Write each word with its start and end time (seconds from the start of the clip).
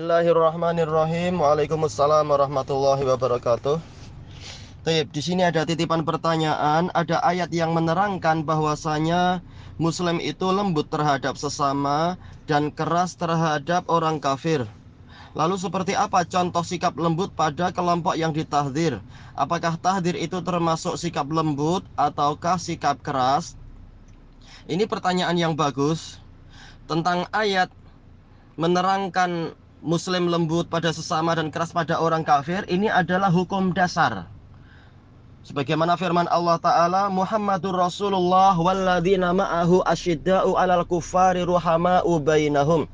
Bismillahirrahmanirrahim. 0.00 1.44
Waalaikumsalam 1.44 2.24
warahmatullahi 2.24 3.04
wabarakatuh. 3.04 3.84
Taib, 4.80 5.12
di 5.12 5.20
sini 5.20 5.44
ada 5.44 5.68
titipan 5.68 6.08
pertanyaan, 6.08 6.88
ada 6.96 7.20
ayat 7.20 7.52
yang 7.52 7.76
menerangkan 7.76 8.48
bahwasanya 8.48 9.44
muslim 9.76 10.16
itu 10.16 10.48
lembut 10.48 10.88
terhadap 10.88 11.36
sesama 11.36 12.16
dan 12.48 12.72
keras 12.72 13.12
terhadap 13.20 13.84
orang 13.92 14.24
kafir. 14.24 14.64
Lalu 15.36 15.60
seperti 15.60 15.92
apa 15.92 16.24
contoh 16.24 16.64
sikap 16.64 16.96
lembut 16.96 17.36
pada 17.36 17.68
kelompok 17.68 18.16
yang 18.16 18.32
ditahdir? 18.32 19.04
Apakah 19.36 19.76
tahdir 19.76 20.16
itu 20.16 20.40
termasuk 20.40 20.96
sikap 20.96 21.28
lembut 21.28 21.84
ataukah 22.00 22.56
sikap 22.56 23.04
keras? 23.04 23.52
Ini 24.64 24.88
pertanyaan 24.88 25.36
yang 25.36 25.52
bagus 25.52 26.16
tentang 26.88 27.28
ayat 27.36 27.68
menerangkan 28.56 29.59
muslim 29.80 30.28
lembut 30.28 30.68
pada 30.68 30.92
sesama 30.92 31.32
dan 31.32 31.48
keras 31.48 31.72
pada 31.72 31.96
orang 31.96 32.20
kafir 32.20 32.68
ini 32.68 32.88
adalah 32.92 33.32
hukum 33.32 33.72
dasar. 33.72 34.28
Sebagaimana 35.40 35.96
firman 35.96 36.28
Allah 36.28 36.60
taala 36.60 37.02
Muhammadur 37.08 37.72
Rasulullah 37.72 38.52
walladzina 38.52 39.32
ma'ahu 39.32 39.80
asyidda'u 39.88 40.52
'alal 40.52 40.84
kuffari 40.84 41.48
ruhama'u 41.48 42.20
bainahum. 42.20 42.84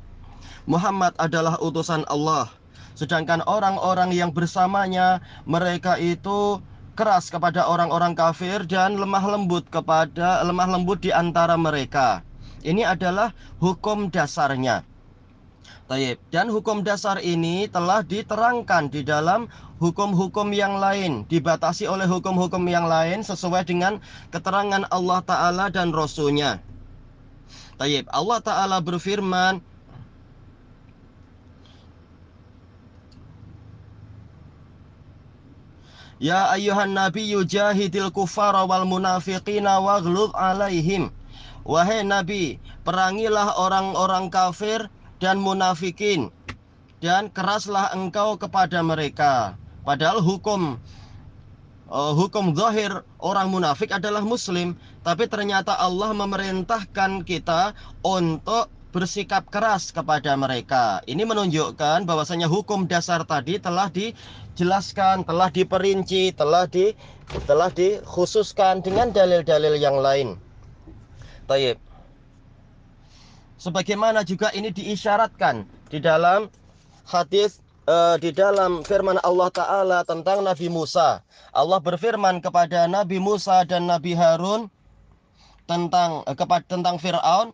Muhammad 0.70 1.14
adalah 1.18 1.58
utusan 1.58 2.06
Allah. 2.06 2.46
Sedangkan 2.94 3.42
orang-orang 3.44 4.14
yang 4.14 4.30
bersamanya 4.30 5.20
mereka 5.42 5.98
itu 5.98 6.62
keras 6.96 7.28
kepada 7.28 7.66
orang-orang 7.66 8.14
kafir 8.14 8.62
dan 8.64 8.96
lemah 8.96 9.36
lembut 9.36 9.66
kepada 9.68 10.40
lemah 10.46 10.78
lembut 10.78 11.02
di 11.02 11.10
antara 11.10 11.58
mereka. 11.58 12.22
Ini 12.62 12.88
adalah 12.88 13.34
hukum 13.58 14.08
dasarnya 14.08 14.86
Taib. 15.86 16.18
Dan 16.34 16.50
hukum 16.50 16.82
dasar 16.82 17.22
ini 17.22 17.70
telah 17.70 18.02
diterangkan 18.02 18.90
di 18.90 19.06
dalam 19.06 19.46
hukum-hukum 19.78 20.50
yang 20.50 20.82
lain, 20.82 21.22
dibatasi 21.30 21.86
oleh 21.86 22.10
hukum-hukum 22.10 22.66
yang 22.66 22.90
lain 22.90 23.22
sesuai 23.22 23.62
dengan 23.62 24.02
keterangan 24.34 24.82
Allah 24.90 25.22
Ta'ala 25.22 25.70
dan 25.70 25.94
Rasulnya. 25.94 26.58
Taib. 27.78 28.10
Allah 28.10 28.38
Ta'ala 28.42 28.76
berfirman, 28.82 29.62
Ya 36.16 36.48
ayuhan 36.48 36.96
nabi 36.96 37.28
yujahidil 37.28 38.08
kufara 38.08 38.64
wal 38.64 38.88
munafiqina 38.88 39.78
waghlub 39.84 40.32
alaihim. 40.32 41.12
Wahai 41.62 42.02
nabi, 42.02 42.56
perangilah 42.88 43.54
orang-orang 43.60 44.32
kafir 44.32 44.88
dan 45.22 45.40
munafikin 45.40 46.32
dan 47.00 47.28
keraslah 47.32 47.92
engkau 47.92 48.36
kepada 48.40 48.80
mereka 48.80 49.56
padahal 49.84 50.20
hukum 50.20 50.76
uh, 51.90 52.12
hukum 52.12 52.52
zahir 52.56 53.04
orang 53.22 53.48
munafik 53.52 53.92
adalah 53.92 54.22
muslim 54.22 54.74
tapi 55.06 55.30
ternyata 55.30 55.76
Allah 55.78 56.10
memerintahkan 56.10 57.22
kita 57.22 57.72
untuk 58.02 58.72
bersikap 58.96 59.44
keras 59.52 59.92
kepada 59.92 60.32
mereka. 60.40 61.04
Ini 61.04 61.20
menunjukkan 61.28 62.08
bahwasanya 62.08 62.48
hukum 62.48 62.88
dasar 62.88 63.28
tadi 63.28 63.60
telah 63.60 63.92
dijelaskan, 63.92 65.20
telah 65.28 65.52
diperinci, 65.52 66.32
telah 66.32 66.64
di 66.64 66.96
telah 67.44 67.68
dikhususkan 67.68 68.80
dengan 68.80 69.12
dalil-dalil 69.12 69.76
yang 69.76 70.00
lain. 70.00 70.40
Taib 71.44 71.76
sebagaimana 73.56 74.22
juga 74.22 74.52
ini 74.52 74.68
diisyaratkan 74.72 75.64
di 75.88 75.98
dalam 76.00 76.48
hadis 77.08 77.60
uh, 77.88 78.16
di 78.20 78.34
dalam 78.34 78.84
firman 78.84 79.16
Allah 79.24 79.48
taala 79.50 79.98
tentang 80.04 80.44
Nabi 80.44 80.68
Musa. 80.68 81.22
Allah 81.56 81.80
berfirman 81.80 82.44
kepada 82.44 82.84
Nabi 82.90 83.16
Musa 83.16 83.64
dan 83.64 83.88
Nabi 83.88 84.12
Harun 84.12 84.68
tentang 85.64 86.22
uh, 86.28 86.36
kepada 86.36 86.66
tentang 86.68 87.00
Firaun 87.00 87.50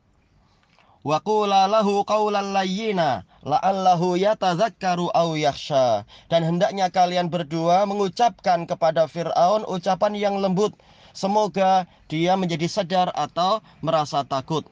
wa 1.03 1.19
qula 1.19 1.67
lahu 1.67 2.07
qawlan 2.07 2.55
layyina 2.55 3.27
la'allahu 3.43 4.19
yatadzakkaru 4.19 5.13
aw 5.15 5.35
yakhsha. 5.39 6.03
Dan 6.33 6.43
hendaknya 6.43 6.91
kalian 6.91 7.31
berdua 7.31 7.87
mengucapkan 7.87 8.67
kepada 8.67 9.07
Firaun 9.07 9.63
ucapan 9.69 10.13
yang 10.19 10.35
lembut. 10.43 10.75
Semoga 11.13 11.85
dia 12.09 12.41
menjadi 12.41 12.65
sadar 12.65 13.13
atau 13.13 13.61
merasa 13.85 14.25
takut 14.25 14.65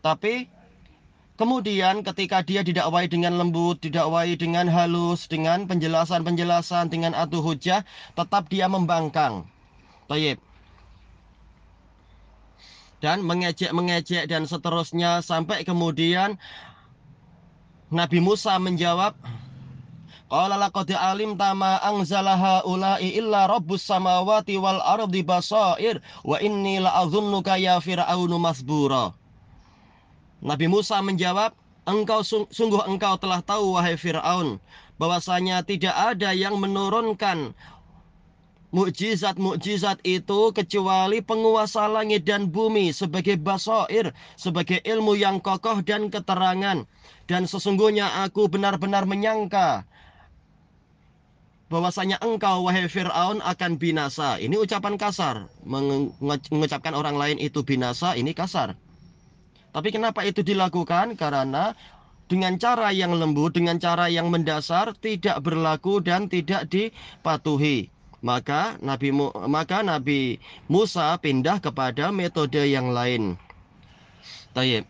tapi 0.00 0.48
kemudian 1.38 2.02
ketika 2.02 2.42
dia 2.42 2.66
didakwai 2.66 3.06
dengan 3.06 3.38
lembut, 3.38 3.78
didakwai 3.78 4.34
dengan 4.34 4.66
halus, 4.66 5.30
dengan 5.30 5.70
penjelasan-penjelasan, 5.70 6.90
dengan 6.90 7.14
atu 7.14 7.38
hujah, 7.40 7.86
tetap 8.18 8.50
dia 8.50 8.66
membangkang. 8.66 9.46
Tayyib. 10.10 10.42
Dan 12.98 13.22
mengejek-mengejek 13.22 14.26
dan 14.26 14.50
seterusnya 14.50 15.22
sampai 15.22 15.62
kemudian 15.62 16.34
Nabi 17.94 18.18
Musa 18.18 18.58
menjawab, 18.58 19.14
Qala 20.28 20.60
laqad 20.60 20.92
alimta 20.92 21.56
ma 21.56 21.80
anzalaha 21.80 22.60
ulai 22.68 23.16
illa 23.16 23.48
rabbus 23.48 23.80
samawati 23.88 24.60
wal 24.60 24.76
ardi 24.84 25.24
basair 25.24 26.04
wa 26.20 26.36
inni 26.36 26.76
la'adhunnuka 26.84 27.56
ya 27.56 27.80
fir'aunu 27.80 28.36
masbura. 28.36 29.16
Nabi 30.38 30.70
Musa 30.70 31.02
menjawab, 31.02 31.54
Engkau 31.88 32.20
sungguh 32.52 32.84
engkau 32.84 33.16
telah 33.16 33.40
tahu 33.40 33.72
wahai 33.72 33.96
Fir'aun 33.96 34.60
bahwasanya 35.00 35.64
tidak 35.64 35.96
ada 35.96 36.36
yang 36.36 36.60
menurunkan 36.60 37.56
mukjizat-mukjizat 38.76 40.04
itu 40.04 40.52
kecuali 40.52 41.24
penguasa 41.24 41.88
langit 41.88 42.28
dan 42.28 42.52
bumi 42.52 42.92
sebagai 42.92 43.40
basoir, 43.40 44.12
sebagai 44.36 44.84
ilmu 44.84 45.16
yang 45.16 45.40
kokoh 45.40 45.80
dan 45.80 46.12
keterangan. 46.12 46.84
Dan 47.24 47.48
sesungguhnya 47.48 48.20
aku 48.28 48.52
benar-benar 48.52 49.08
menyangka 49.08 49.88
bahwasanya 51.72 52.20
engkau 52.20 52.68
wahai 52.68 52.84
Fir'aun 52.84 53.40
akan 53.40 53.80
binasa. 53.80 54.36
Ini 54.36 54.60
ucapan 54.60 55.00
kasar. 55.00 55.48
Mengucapkan 55.64 56.92
orang 56.92 57.16
lain 57.16 57.40
itu 57.40 57.64
binasa, 57.64 58.12
ini 58.12 58.36
kasar. 58.36 58.76
Tapi 59.72 59.88
kenapa 59.92 60.24
itu 60.24 60.40
dilakukan? 60.40 61.14
Karena 61.14 61.76
dengan 62.28 62.60
cara 62.60 62.92
yang 62.92 63.16
lembut, 63.16 63.56
dengan 63.56 63.80
cara 63.80 64.08
yang 64.12 64.28
mendasar 64.28 64.92
tidak 65.00 65.40
berlaku 65.40 66.00
dan 66.04 66.28
tidak 66.28 66.68
dipatuhi. 66.68 67.88
Maka 68.18 68.76
Nabi 68.82 69.14
maka 69.46 69.80
Nabi 69.86 70.42
Musa 70.66 71.14
pindah 71.22 71.62
kepada 71.62 72.10
metode 72.10 72.58
yang 72.66 72.90
lain. 72.90 73.38
Tayyib. 74.52 74.84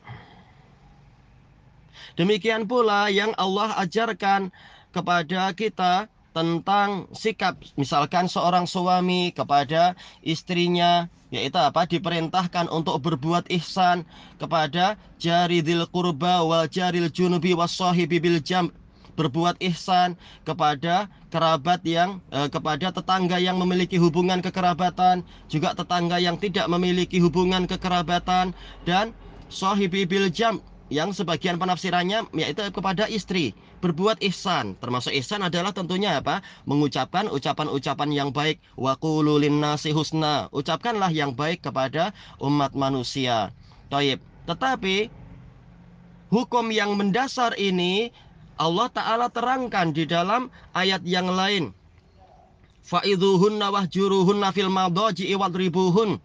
Demikian 2.16 2.66
pula 2.66 3.06
yang 3.12 3.30
Allah 3.38 3.78
ajarkan 3.78 4.50
kepada 4.90 5.54
kita 5.54 6.10
tentang 6.36 7.08
sikap 7.16 7.58
misalkan 7.74 8.28
seorang 8.28 8.68
suami 8.68 9.32
kepada 9.32 9.96
istrinya 10.20 11.08
yaitu 11.28 11.60
apa? 11.60 11.84
Diperintahkan 11.84 12.72
untuk 12.72 13.00
berbuat 13.04 13.52
ihsan 13.60 14.08
kepada 14.40 14.96
jaridil 15.20 15.84
kurba 15.92 16.40
wal 16.40 16.64
jaril 16.68 17.12
junubi 17.12 17.52
wasahibi 17.52 18.16
bil 18.20 18.40
jam. 18.40 18.72
Berbuat 19.18 19.58
ihsan 19.60 20.14
kepada 20.46 21.10
kerabat 21.34 21.82
yang 21.82 22.22
eh, 22.30 22.46
kepada 22.48 22.94
tetangga 22.94 23.36
yang 23.42 23.58
memiliki 23.58 23.98
hubungan 23.98 24.38
kekerabatan 24.40 25.26
juga 25.50 25.74
tetangga 25.74 26.22
yang 26.22 26.38
tidak 26.38 26.70
memiliki 26.70 27.18
hubungan 27.18 27.66
kekerabatan 27.66 28.54
dan 28.86 29.10
sahibi 29.50 30.06
bil 30.06 30.30
jam 30.30 30.62
yang 30.88 31.12
sebagian 31.12 31.60
penafsirannya 31.60 32.24
yaitu 32.32 32.64
kepada 32.72 33.10
istri 33.10 33.52
berbuat 33.78 34.18
ihsan 34.26 34.74
termasuk 34.78 35.14
ihsan 35.18 35.42
adalah 35.46 35.70
tentunya 35.70 36.18
apa 36.18 36.42
mengucapkan 36.66 37.30
ucapan-ucapan 37.30 38.10
yang 38.10 38.30
baik 38.34 38.58
wa 38.74 38.98
nasi 39.48 39.94
husna 39.94 40.50
ucapkanlah 40.50 41.10
yang 41.14 41.34
baik 41.34 41.62
kepada 41.62 42.10
umat 42.42 42.74
manusia 42.74 43.54
Taib. 43.88 44.20
tetapi 44.44 45.08
hukum 46.28 46.68
yang 46.68 46.98
mendasar 46.98 47.56
ini 47.56 48.12
Allah 48.58 48.90
Ta'ala 48.90 49.30
terangkan 49.30 49.94
di 49.94 50.02
dalam 50.04 50.50
ayat 50.74 51.06
yang 51.06 51.30
lain. 51.30 51.70
Fa'idhuhunna 52.82 53.70
wahjuruhunna 53.70 54.50
fil 54.50 54.68
madaji 54.68 55.30
ribuhun. 55.30 56.18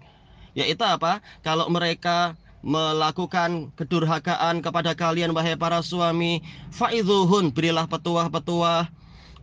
Yaitu 0.58 0.82
apa? 0.82 1.22
Kalau 1.46 1.70
mereka 1.70 2.34
melakukan 2.64 3.76
kedurhakaan 3.76 4.64
kepada 4.64 4.96
kalian 4.96 5.36
wahai 5.36 5.60
para 5.60 5.84
suami, 5.84 6.40
fa'idhuhun 6.72 7.52
berilah 7.52 7.86
petuah-petuah 7.92 8.88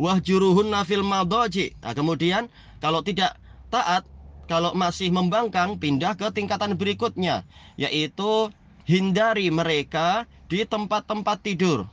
wahjuruhunna 0.01 0.89
fil 0.89 1.05
madaji. 1.05 1.77
Nah, 1.85 1.93
kemudian 1.93 2.49
kalau 2.81 3.05
tidak 3.05 3.37
taat, 3.69 4.09
kalau 4.49 4.73
masih 4.73 5.13
membangkang 5.13 5.77
pindah 5.77 6.17
ke 6.17 6.33
tingkatan 6.33 6.75
berikutnya 6.75 7.45
yaitu 7.77 8.49
hindari 8.89 9.53
mereka 9.53 10.25
di 10.49 10.65
tempat-tempat 10.65 11.39
tidur. 11.45 11.87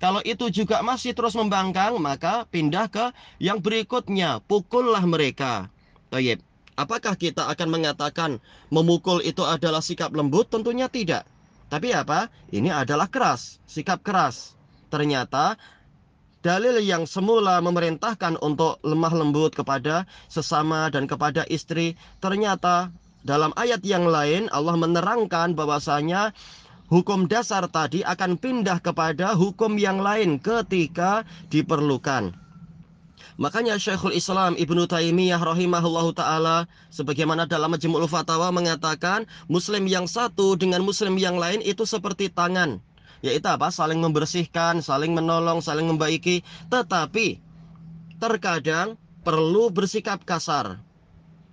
Kalau 0.00 0.24
itu 0.24 0.48
juga 0.48 0.80
masih 0.80 1.12
terus 1.12 1.36
membangkang, 1.36 2.00
maka 2.00 2.48
pindah 2.48 2.88
ke 2.88 3.12
yang 3.36 3.60
berikutnya, 3.60 4.40
pukullah 4.48 5.04
mereka. 5.04 5.68
Tayyib. 6.08 6.40
Apakah 6.80 7.12
kita 7.12 7.44
akan 7.52 7.68
mengatakan 7.68 8.40
memukul 8.72 9.20
itu 9.20 9.44
adalah 9.44 9.84
sikap 9.84 10.16
lembut? 10.16 10.48
Tentunya 10.48 10.88
tidak. 10.88 11.28
Tapi 11.68 11.92
apa? 11.92 12.32
Ini 12.48 12.72
adalah 12.72 13.04
keras, 13.12 13.60
sikap 13.68 14.00
keras. 14.00 14.56
Ternyata 14.88 15.60
dalil 16.40 16.80
yang 16.80 17.04
semula 17.04 17.60
memerintahkan 17.60 18.40
untuk 18.40 18.80
lemah 18.80 19.12
lembut 19.12 19.52
kepada 19.52 20.08
sesama 20.32 20.88
dan 20.88 21.04
kepada 21.04 21.44
istri, 21.52 22.00
ternyata 22.24 22.88
dalam 23.28 23.52
ayat 23.60 23.84
yang 23.84 24.08
lain 24.08 24.48
Allah 24.48 24.80
menerangkan 24.80 25.52
bahwasanya 25.52 26.32
hukum 26.88 27.28
dasar 27.28 27.68
tadi 27.68 28.00
akan 28.00 28.40
pindah 28.40 28.80
kepada 28.80 29.36
hukum 29.36 29.76
yang 29.76 30.00
lain 30.00 30.40
ketika 30.40 31.28
diperlukan. 31.52 32.32
Makanya 33.40 33.80
Syekhul 33.80 34.12
Islam 34.12 34.52
Ibnu 34.52 34.84
Taimiyah 34.84 35.40
rahimahullahu 35.40 36.12
taala 36.12 36.68
sebagaimana 36.92 37.48
dalam 37.48 37.72
Majmu'ul 37.72 38.04
Fatawa 38.04 38.52
mengatakan 38.52 39.24
muslim 39.48 39.88
yang 39.88 40.04
satu 40.04 40.60
dengan 40.60 40.84
muslim 40.84 41.16
yang 41.16 41.40
lain 41.40 41.64
itu 41.64 41.88
seperti 41.88 42.28
tangan. 42.28 42.84
Yaitu 43.24 43.48
apa? 43.48 43.72
Saling 43.72 43.96
membersihkan, 43.96 44.84
saling 44.84 45.16
menolong, 45.16 45.64
saling 45.64 45.88
membaiki, 45.88 46.44
tetapi 46.68 47.40
terkadang 48.20 49.00
perlu 49.24 49.72
bersikap 49.72 50.20
kasar 50.28 50.76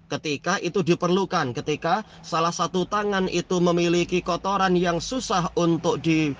ketika 0.07 0.55
itu 0.63 0.83
diperlukan 0.83 1.51
ketika 1.51 2.07
salah 2.23 2.55
satu 2.55 2.87
tangan 2.87 3.27
itu 3.27 3.59
memiliki 3.59 4.23
kotoran 4.23 4.75
yang 4.79 5.03
susah 5.03 5.51
untuk 5.59 5.99
di 5.99 6.31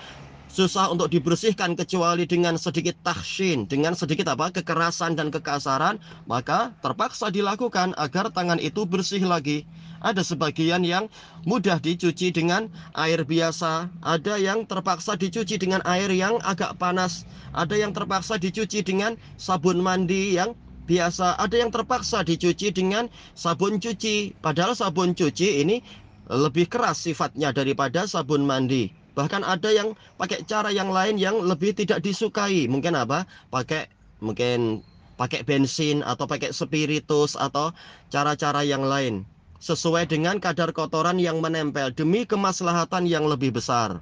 susah 0.48 0.90
untuk 0.90 1.12
dibersihkan 1.12 1.76
kecuali 1.76 2.24
dengan 2.24 2.56
sedikit 2.56 2.96
tahshin, 3.04 3.68
dengan 3.68 3.92
sedikit 3.94 4.32
apa? 4.32 4.50
kekerasan 4.50 5.14
dan 5.14 5.28
kekasaran, 5.28 6.00
maka 6.24 6.72
terpaksa 6.80 7.28
dilakukan 7.28 7.92
agar 8.00 8.32
tangan 8.32 8.58
itu 8.58 8.88
bersih 8.88 9.22
lagi. 9.22 9.68
Ada 9.98 10.22
sebagian 10.22 10.86
yang 10.86 11.10
mudah 11.42 11.82
dicuci 11.82 12.30
dengan 12.30 12.70
air 12.94 13.26
biasa, 13.26 13.90
ada 14.00 14.34
yang 14.38 14.62
terpaksa 14.64 15.18
dicuci 15.18 15.58
dengan 15.58 15.82
air 15.82 16.08
yang 16.14 16.38
agak 16.46 16.78
panas, 16.78 17.26
ada 17.50 17.74
yang 17.74 17.90
terpaksa 17.90 18.38
dicuci 18.38 18.86
dengan 18.86 19.18
sabun 19.36 19.82
mandi 19.82 20.38
yang 20.38 20.54
biasa, 20.88 21.36
ada 21.36 21.56
yang 21.58 21.74
terpaksa 21.74 22.22
dicuci 22.22 22.70
dengan 22.72 23.10
sabun 23.34 23.82
cuci. 23.82 24.38
Padahal 24.38 24.78
sabun 24.78 25.12
cuci 25.18 25.66
ini 25.66 25.82
lebih 26.30 26.70
keras 26.70 27.04
sifatnya 27.04 27.50
daripada 27.52 28.06
sabun 28.06 28.46
mandi. 28.46 28.94
Bahkan 29.18 29.42
ada 29.42 29.74
yang 29.74 29.98
pakai 30.14 30.46
cara 30.46 30.70
yang 30.70 30.94
lain 30.94 31.18
yang 31.18 31.42
lebih 31.42 31.74
tidak 31.74 32.06
disukai. 32.06 32.70
Mungkin 32.70 32.94
apa? 32.94 33.26
Pakai 33.50 33.90
mungkin 34.22 34.86
pakai 35.18 35.42
bensin 35.42 36.06
atau 36.06 36.30
pakai 36.30 36.54
spiritus 36.54 37.34
atau 37.34 37.74
cara-cara 38.14 38.62
yang 38.62 38.86
lain 38.86 39.26
sesuai 39.58 40.06
dengan 40.06 40.38
kadar 40.38 40.70
kotoran 40.70 41.18
yang 41.18 41.42
menempel 41.42 41.90
demi 41.90 42.22
kemaslahatan 42.22 43.10
yang 43.10 43.26
lebih 43.26 43.50
besar. 43.50 43.98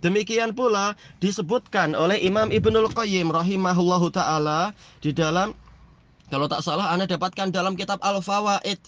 Demikian 0.00 0.56
pula 0.56 0.96
disebutkan 1.20 1.92
oleh 1.92 2.16
Imam 2.24 2.48
Ibnul 2.48 2.88
Qayyim 2.92 3.28
rahimahullahu 3.28 4.08
taala 4.16 4.72
di 5.04 5.12
dalam 5.12 5.52
kalau 6.32 6.48
tak 6.48 6.64
salah 6.64 6.88
Anda 6.88 7.04
dapatkan 7.04 7.52
dalam 7.52 7.76
kitab 7.76 8.00
Al-Fawaid 8.00 8.80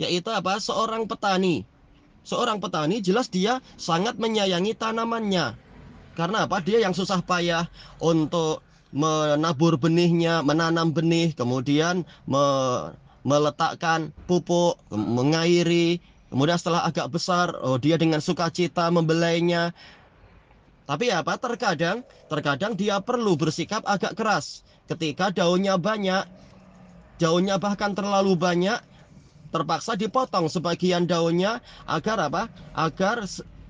yaitu 0.00 0.32
apa? 0.32 0.56
Seorang 0.56 1.04
petani. 1.04 1.68
Seorang 2.24 2.60
petani 2.60 3.00
jelas 3.00 3.32
dia 3.32 3.64
sangat 3.80 4.20
menyayangi 4.20 4.76
tanamannya. 4.76 5.56
Karena 6.14 6.44
apa? 6.44 6.60
Dia 6.60 6.84
yang 6.84 6.92
susah 6.92 7.24
payah 7.24 7.70
untuk 8.02 8.60
menabur 8.90 9.78
benihnya, 9.78 10.42
menanam 10.42 10.90
benih, 10.90 11.32
kemudian 11.32 12.02
me 12.26 12.44
meletakkan 13.20 14.16
pupuk, 14.24 14.80
mengairi, 14.88 16.00
kemudian 16.32 16.56
setelah 16.56 16.88
agak 16.88 17.12
besar, 17.12 17.52
oh 17.60 17.76
dia 17.76 18.00
dengan 18.00 18.24
sukacita 18.24 18.88
membelainya. 18.88 19.76
Tapi 20.88 21.12
apa? 21.12 21.36
Terkadang, 21.36 22.02
terkadang 22.32 22.72
dia 22.74 22.98
perlu 23.04 23.36
bersikap 23.36 23.84
agak 23.84 24.16
keras. 24.16 24.64
Ketika 24.88 25.30
daunnya 25.30 25.76
banyak, 25.76 26.26
daunnya 27.20 27.60
bahkan 27.60 27.92
terlalu 27.92 28.34
banyak 28.34 28.80
terpaksa 29.50 29.98
dipotong 29.98 30.46
sebagian 30.46 31.06
daunnya 31.06 31.62
agar 31.86 32.30
apa? 32.30 32.42
Agar 32.74 33.26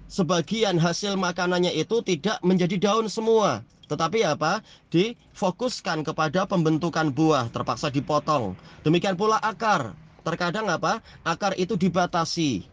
sebagian 0.06 0.77
hasil 0.77 1.17
makanannya 1.17 1.73
itu 1.77 2.05
tidak 2.05 2.41
menjadi 2.44 2.77
daun 2.79 3.09
semua. 3.09 3.65
Tetapi 3.91 4.23
apa? 4.23 4.62
Difokuskan 4.94 6.06
kepada 6.06 6.47
pembentukan 6.47 7.11
buah 7.11 7.50
terpaksa 7.50 7.91
dipotong. 7.91 8.55
Demikian 8.87 9.19
pula 9.19 9.41
akar. 9.43 9.99
Terkadang 10.23 10.71
apa? 10.71 11.03
Akar 11.27 11.56
itu 11.59 11.75
dibatasi 11.75 12.69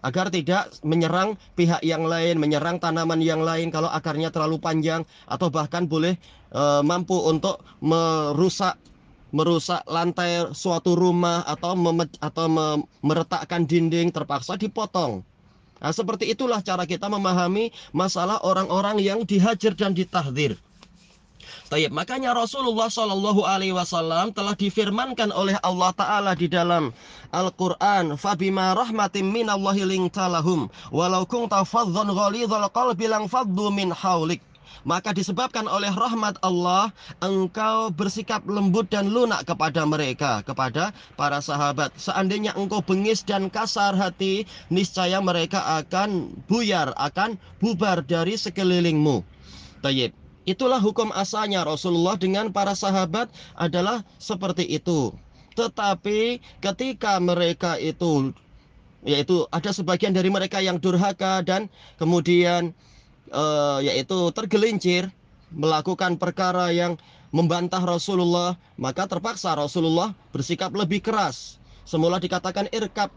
agar 0.00 0.32
tidak 0.32 0.72
menyerang 0.80 1.36
pihak 1.54 1.84
yang 1.84 2.08
lain, 2.08 2.40
menyerang 2.40 2.80
tanaman 2.80 3.20
yang 3.20 3.44
lain 3.44 3.68
kalau 3.68 3.88
akarnya 3.92 4.32
terlalu 4.32 4.56
panjang 4.56 5.04
atau 5.28 5.52
bahkan 5.52 5.84
boleh 5.84 6.16
e, 6.48 6.62
mampu 6.80 7.16
untuk 7.20 7.60
merusak 7.84 8.80
merusak 9.30 9.82
lantai 9.86 10.50
suatu 10.54 10.94
rumah 10.94 11.42
atau 11.46 11.74
memet, 11.74 12.10
atau 12.18 12.46
meretakkan 13.02 13.66
dinding 13.66 14.10
terpaksa 14.10 14.58
dipotong. 14.58 15.22
Nah, 15.80 15.92
seperti 15.96 16.28
itulah 16.28 16.60
cara 16.60 16.84
kita 16.84 17.08
memahami 17.08 17.72
masalah 17.96 18.36
orang-orang 18.44 19.00
yang 19.00 19.24
dihajar 19.24 19.72
dan 19.72 19.96
ditahdir. 19.96 20.60
Tayyip, 21.70 21.94
makanya 21.94 22.34
Rasulullah 22.34 22.90
Shallallahu 22.90 23.46
Alaihi 23.46 23.72
Wasallam 23.72 24.34
telah 24.34 24.58
difirmankan 24.58 25.30
oleh 25.30 25.54
Allah 25.62 25.94
Taala 25.94 26.32
di 26.34 26.50
dalam 26.50 26.90
Al-Quran, 27.30 28.18
"Fabima 28.18 28.74
rahmatim 28.74 29.30
minallahi 29.30 29.86
lintalahum, 29.86 30.66
walau 30.90 31.22
kunta 31.24 31.62
fadzan 31.62 32.10
ghalidhal 32.10 32.66
qalbi 32.74 33.06
lang 33.06 33.30
faddu 33.30 33.70
min 33.70 33.94
haulik." 33.94 34.42
Maka 34.82 35.12
disebabkan 35.12 35.68
oleh 35.68 35.92
rahmat 35.92 36.40
Allah 36.40 36.90
engkau 37.20 37.92
bersikap 37.92 38.44
lembut 38.48 38.88
dan 38.88 39.10
lunak 39.12 39.44
kepada 39.44 39.84
mereka. 39.84 40.40
Kepada 40.44 40.94
para 41.14 41.38
sahabat 41.44 41.94
seandainya 41.96 42.56
engkau 42.56 42.80
bengis 42.80 43.22
dan 43.22 43.52
kasar 43.52 43.92
hati 43.96 44.48
niscaya 44.72 45.20
mereka 45.20 45.60
akan 45.82 46.32
buyar 46.48 46.96
akan 46.96 47.36
bubar 47.60 48.02
dari 48.04 48.36
sekelilingmu. 48.36 49.22
Tayyib. 49.84 50.12
Itulah 50.48 50.80
hukum 50.80 51.12
asalnya 51.12 51.62
Rasulullah 51.62 52.16
dengan 52.16 52.48
para 52.50 52.72
sahabat 52.72 53.28
adalah 53.54 54.02
seperti 54.16 54.64
itu. 54.66 55.12
Tetapi 55.54 56.40
ketika 56.64 57.20
mereka 57.20 57.76
itu 57.76 58.32
yaitu 59.04 59.48
ada 59.48 59.72
sebagian 59.72 60.12
dari 60.12 60.28
mereka 60.28 60.60
yang 60.60 60.76
durhaka 60.76 61.40
dan 61.40 61.72
kemudian 61.96 62.76
uh, 63.30 63.78
yaitu 63.82 64.30
tergelincir 64.34 65.10
melakukan 65.50 66.14
perkara 66.14 66.70
yang 66.70 66.94
membantah 67.30 67.82
Rasulullah, 67.82 68.58
maka 68.74 69.06
terpaksa 69.06 69.54
Rasulullah 69.54 70.14
bersikap 70.34 70.70
lebih 70.74 71.02
keras. 71.02 71.58
Semula 71.86 72.22
dikatakan 72.22 72.70
irkab, 72.70 73.10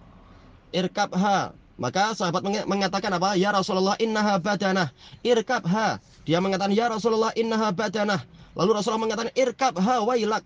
irkab 0.74 1.14
ha. 1.18 1.54
Maka 1.74 2.14
sahabat 2.14 2.46
mengatakan 2.70 3.10
apa? 3.18 3.34
Ya 3.34 3.50
Rasulullah 3.50 3.98
innaha 3.98 4.38
badanah, 4.38 4.94
irkab 5.26 5.66
ha. 5.66 5.98
Dia 6.26 6.38
mengatakan 6.38 6.74
ya 6.74 6.90
Rasulullah 6.90 7.34
innaha 7.34 7.74
badanah. 7.74 8.22
Lalu 8.54 8.72
Rasulullah 8.78 9.02
mengatakan 9.10 9.34
irkab 9.34 9.74
ha 9.82 10.06
wailak. 10.06 10.46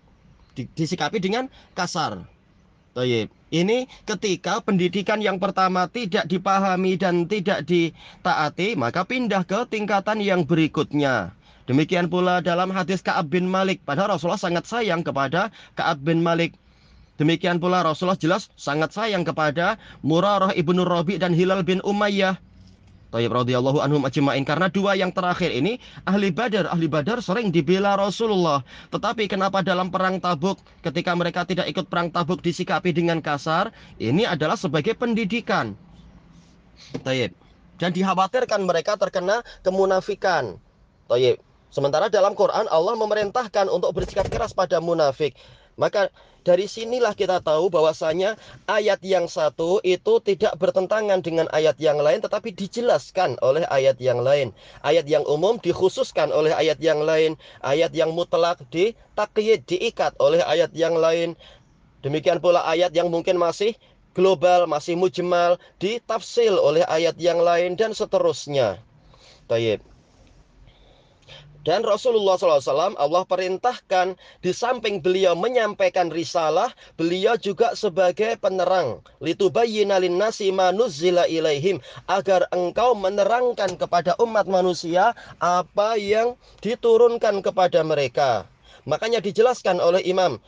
Disikapi 0.56 1.20
dengan 1.20 1.52
kasar. 1.76 2.24
Tayyib. 2.98 3.30
Ini 3.54 3.86
ketika 4.02 4.58
pendidikan 4.58 5.22
yang 5.22 5.38
pertama 5.38 5.86
tidak 5.86 6.26
dipahami 6.26 6.98
dan 6.98 7.30
tidak 7.30 7.62
ditaati, 7.62 8.74
maka 8.74 9.06
pindah 9.06 9.46
ke 9.46 9.70
tingkatan 9.70 10.18
yang 10.18 10.42
berikutnya. 10.42 11.30
Demikian 11.70 12.10
pula 12.10 12.42
dalam 12.42 12.74
hadis 12.74 12.98
Ka'ab 13.04 13.30
bin 13.30 13.46
Malik. 13.46 13.84
Padahal 13.86 14.18
Rasulullah 14.18 14.40
sangat 14.40 14.66
sayang 14.66 15.06
kepada 15.06 15.54
Ka'ab 15.78 16.02
bin 16.02 16.26
Malik. 16.26 16.58
Demikian 17.20 17.62
pula 17.62 17.86
Rasulullah 17.86 18.18
jelas 18.18 18.50
sangat 18.58 18.90
sayang 18.94 19.22
kepada 19.22 19.78
Murarah 20.02 20.54
ibnu 20.56 20.82
Rabi 20.82 21.20
dan 21.20 21.36
Hilal 21.36 21.62
bin 21.62 21.78
Umayyah. 21.84 22.40
Tayyib 23.08 23.32
radhiyallahu 23.32 23.80
anhum 23.80 24.04
ajma'in 24.04 24.44
karena 24.44 24.68
dua 24.68 24.92
yang 24.92 25.08
terakhir 25.08 25.48
ini 25.48 25.80
ahli 26.04 26.28
Badar, 26.28 26.68
ahli 26.68 26.92
Badar 26.92 27.24
sering 27.24 27.48
dibela 27.48 27.96
Rasulullah. 27.96 28.60
Tetapi 28.92 29.24
kenapa 29.32 29.64
dalam 29.64 29.88
perang 29.88 30.20
Tabuk 30.20 30.60
ketika 30.84 31.16
mereka 31.16 31.48
tidak 31.48 31.72
ikut 31.72 31.88
perang 31.88 32.12
Tabuk 32.12 32.44
disikapi 32.44 32.92
dengan 32.92 33.24
kasar? 33.24 33.72
Ini 33.96 34.28
adalah 34.28 34.60
sebagai 34.60 34.92
pendidikan. 34.92 35.72
Tayyib. 37.00 37.32
Dan 37.80 37.96
dikhawatirkan 37.96 38.60
mereka 38.68 39.00
terkena 39.00 39.40
kemunafikan. 39.64 40.60
Tayyib. 41.08 41.40
Sementara 41.72 42.12
dalam 42.12 42.36
Quran 42.36 42.68
Allah 42.68 42.92
memerintahkan 42.92 43.72
untuk 43.72 43.92
bersikap 43.96 44.28
keras 44.28 44.52
pada 44.52 44.84
munafik. 44.84 45.32
Maka 45.78 46.10
dari 46.42 46.66
sinilah 46.66 47.14
kita 47.14 47.38
tahu 47.38 47.70
bahwasanya 47.70 48.34
ayat 48.66 48.98
yang 49.06 49.30
satu 49.30 49.78
itu 49.86 50.18
tidak 50.26 50.58
bertentangan 50.58 51.22
dengan 51.22 51.46
ayat 51.54 51.78
yang 51.78 52.02
lain 52.02 52.18
tetapi 52.18 52.50
dijelaskan 52.50 53.38
oleh 53.38 53.62
ayat 53.70 53.94
yang 54.02 54.18
lain. 54.18 54.50
Ayat 54.82 55.06
yang 55.06 55.22
umum 55.28 55.62
dikhususkan 55.62 56.34
oleh 56.34 56.50
ayat 56.50 56.82
yang 56.82 57.06
lain, 57.06 57.38
ayat 57.62 57.94
yang 57.94 58.10
mutlak 58.10 58.58
ditakyid 58.74 59.62
diikat 59.70 60.18
oleh 60.18 60.42
ayat 60.42 60.74
yang 60.74 60.98
lain. 60.98 61.38
Demikian 62.02 62.42
pula 62.42 62.66
ayat 62.66 62.90
yang 62.90 63.06
mungkin 63.12 63.38
masih 63.38 63.78
global, 64.18 64.66
masih 64.66 64.98
mujmal 64.98 65.62
ditafsil 65.78 66.58
oleh 66.58 66.82
ayat 66.90 67.14
yang 67.22 67.38
lain 67.38 67.78
dan 67.78 67.94
seterusnya. 67.94 68.82
Tayyib. 69.46 69.78
Dan 71.68 71.84
Rasulullah 71.84 72.40
SAW 72.40 72.96
Allah 72.96 73.28
perintahkan 73.28 74.16
di 74.40 74.56
samping 74.56 75.04
beliau 75.04 75.36
menyampaikan 75.36 76.08
risalah, 76.08 76.72
beliau 76.96 77.36
juga 77.36 77.76
sebagai 77.76 78.40
penerang. 78.40 79.04
Litubayyina 79.20 80.00
linnasi 80.00 80.48
manuzzila 80.48 81.28
ilaihim 81.28 81.76
agar 82.08 82.48
engkau 82.56 82.96
menerangkan 82.96 83.76
kepada 83.76 84.16
umat 84.16 84.48
manusia 84.48 85.12
apa 85.44 86.00
yang 86.00 86.40
diturunkan 86.64 87.44
kepada 87.44 87.84
mereka. 87.84 88.48
Makanya 88.88 89.20
dijelaskan 89.20 89.76
oleh 89.76 90.00
Imam 90.08 90.40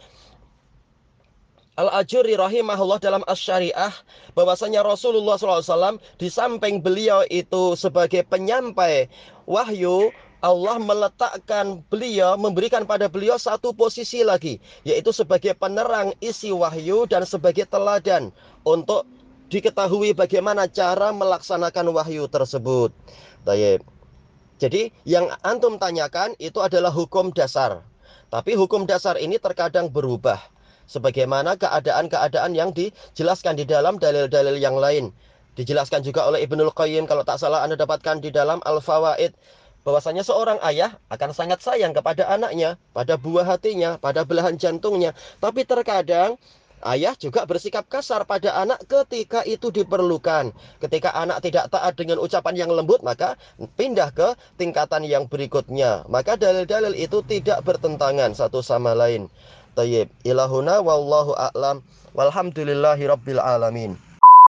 Al-Ajuri 1.76 2.40
rahimahullah 2.40 2.96
dalam 2.96 3.20
Asy-Syariah 3.28 3.92
bahwasanya 4.32 4.80
Rasulullah 4.80 5.36
SAW 5.36 6.00
di 6.16 6.32
samping 6.32 6.80
beliau 6.80 7.28
itu 7.28 7.76
sebagai 7.76 8.24
penyampai 8.24 9.12
wahyu 9.44 10.08
Allah 10.40 10.80
meletakkan 10.80 11.84
beliau, 11.92 12.36
memberikan 12.40 12.88
pada 12.88 13.12
beliau 13.12 13.36
satu 13.36 13.76
posisi 13.76 14.24
lagi, 14.24 14.56
yaitu 14.88 15.12
sebagai 15.12 15.52
penerang 15.52 16.16
isi 16.24 16.48
wahyu 16.48 17.04
dan 17.04 17.28
sebagai 17.28 17.68
teladan 17.68 18.32
untuk 18.64 19.04
diketahui 19.52 20.16
bagaimana 20.16 20.64
cara 20.64 21.12
melaksanakan 21.12 21.92
wahyu 21.92 22.24
tersebut. 22.24 22.88
Jadi 24.60 24.92
yang 25.04 25.28
antum 25.44 25.76
tanyakan 25.76 26.32
itu 26.40 26.60
adalah 26.64 26.92
hukum 26.92 27.32
dasar. 27.36 27.84
Tapi 28.32 28.56
hukum 28.56 28.88
dasar 28.88 29.20
ini 29.20 29.36
terkadang 29.36 29.92
berubah. 29.92 30.40
Sebagaimana 30.90 31.54
keadaan-keadaan 31.54 32.56
yang 32.56 32.74
dijelaskan 32.74 33.60
di 33.60 33.68
dalam 33.68 34.00
dalil-dalil 34.00 34.58
yang 34.58 34.74
lain. 34.74 35.14
Dijelaskan 35.54 36.02
juga 36.02 36.26
oleh 36.26 36.42
Ibnul 36.46 36.74
Qayyim 36.74 37.06
kalau 37.10 37.22
tak 37.26 37.42
salah 37.42 37.62
Anda 37.62 37.78
dapatkan 37.78 38.22
di 38.22 38.30
dalam 38.30 38.62
Al-Fawaid 38.62 39.34
bahwasanya 39.82 40.22
seorang 40.26 40.60
ayah 40.66 40.96
akan 41.08 41.30
sangat 41.32 41.64
sayang 41.64 41.96
kepada 41.96 42.28
anaknya, 42.28 42.76
pada 42.92 43.16
buah 43.16 43.46
hatinya, 43.46 43.96
pada 43.96 44.24
belahan 44.26 44.56
jantungnya. 44.60 45.16
Tapi 45.40 45.64
terkadang 45.64 46.36
ayah 46.84 47.12
juga 47.16 47.44
bersikap 47.44 47.84
kasar 47.88 48.24
pada 48.24 48.56
anak 48.56 48.80
ketika 48.88 49.44
itu 49.44 49.72
diperlukan. 49.72 50.52
Ketika 50.80 51.12
anak 51.16 51.44
tidak 51.44 51.68
taat 51.72 51.96
dengan 51.96 52.20
ucapan 52.20 52.54
yang 52.56 52.70
lembut, 52.72 53.00
maka 53.04 53.36
pindah 53.76 54.12
ke 54.12 54.36
tingkatan 54.60 55.04
yang 55.04 55.28
berikutnya. 55.28 56.04
Maka 56.08 56.36
dalil-dalil 56.36 56.96
itu 56.96 57.20
tidak 57.24 57.64
bertentangan 57.64 58.32
satu 58.36 58.60
sama 58.64 58.92
lain. 58.96 59.28
Tayyib. 59.76 60.10
Ilahuna 60.26 60.82
wallahu 60.82 61.32
a'lam. 61.36 61.80
Walhamdulillahi 62.10 63.06
rabbil 63.06 63.38
alamin. 63.38 64.09